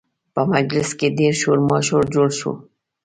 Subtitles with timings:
[0.33, 2.51] په مجلس کې ډېر شور ماشور جوړ شو